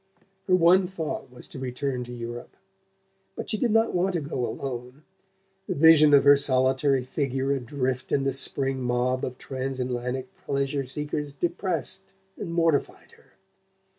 Her 0.47 0.55
one 0.55 0.87
thought 0.87 1.29
was 1.29 1.47
to 1.49 1.59
return 1.59 2.03
to 2.05 2.11
Europe; 2.11 2.57
but 3.35 3.51
she 3.51 3.57
did 3.59 3.69
not 3.69 3.93
want 3.93 4.13
to 4.13 4.19
go 4.21 4.47
alone. 4.47 5.03
The 5.67 5.75
vision 5.75 6.15
of 6.15 6.23
her 6.23 6.35
solitary 6.37 7.03
figure 7.03 7.51
adrift 7.51 8.11
in 8.11 8.23
the 8.23 8.33
spring 8.33 8.81
mob 8.81 9.23
of 9.23 9.37
trans 9.37 9.79
Atlantic 9.79 10.35
pleasure 10.43 10.85
seekers 10.85 11.31
depressed 11.33 12.15
and 12.35 12.51
mortified 12.51 13.11
her. 13.11 13.33